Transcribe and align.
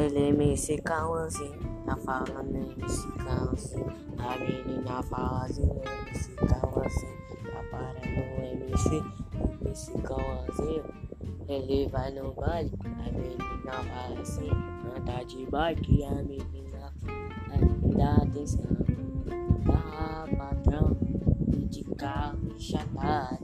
Ele 0.00 0.18
é 0.18 0.28
MC 0.28 0.78
Cauãzinho, 0.78 1.52
assim. 1.52 1.84
tá 1.84 1.96
falando 1.96 2.56
MC 2.56 3.06
assim 3.52 3.84
A 4.16 4.38
menina 4.38 5.02
fala 5.02 5.44
assim, 5.44 5.68
MC 5.68 6.32
Cauãzinho, 6.36 7.18
tá 7.44 7.62
parando 7.70 8.06
MC, 8.62 9.04
MC 9.62 9.92
Cauãzinho. 9.98 10.84
Ele 11.46 11.86
vai 11.88 12.10
no 12.12 12.32
baile, 12.32 12.72
a 12.82 13.12
menina 13.12 13.72
fala 13.72 14.20
assim, 14.22 14.48
anda 14.96 15.22
de 15.24 15.44
bike, 15.44 16.04
a 16.04 16.14
menina 16.14 16.92
dá 17.94 18.14
atenção. 18.22 18.64
Tá 19.66 20.26
patrão, 20.34 20.96
de 21.68 21.84
carro, 21.96 22.38
e 22.58 22.72
tá 22.72 23.38